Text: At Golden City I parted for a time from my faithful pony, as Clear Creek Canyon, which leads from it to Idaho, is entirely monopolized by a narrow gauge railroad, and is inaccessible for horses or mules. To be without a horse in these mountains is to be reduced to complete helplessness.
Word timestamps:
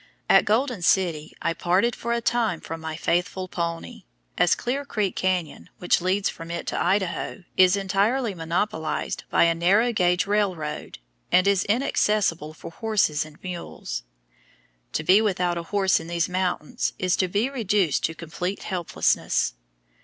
At 0.27 0.45
Golden 0.45 0.81
City 0.81 1.31
I 1.43 1.53
parted 1.53 1.95
for 1.95 2.11
a 2.11 2.21
time 2.21 2.59
from 2.59 2.81
my 2.81 2.95
faithful 2.95 3.47
pony, 3.47 4.05
as 4.35 4.55
Clear 4.55 4.83
Creek 4.83 5.15
Canyon, 5.15 5.69
which 5.77 6.01
leads 6.01 6.27
from 6.27 6.49
it 6.49 6.65
to 6.67 6.81
Idaho, 6.83 7.43
is 7.55 7.75
entirely 7.75 8.33
monopolized 8.33 9.25
by 9.29 9.43
a 9.43 9.53
narrow 9.53 9.93
gauge 9.93 10.25
railroad, 10.25 10.97
and 11.31 11.45
is 11.47 11.65
inaccessible 11.65 12.55
for 12.55 12.71
horses 12.71 13.27
or 13.27 13.35
mules. 13.43 14.01
To 14.93 15.03
be 15.03 15.21
without 15.21 15.59
a 15.59 15.69
horse 15.69 15.99
in 15.99 16.07
these 16.07 16.27
mountains 16.27 16.93
is 16.97 17.15
to 17.17 17.27
be 17.27 17.47
reduced 17.47 18.03
to 18.05 18.15
complete 18.15 18.63
helplessness. 18.63 19.53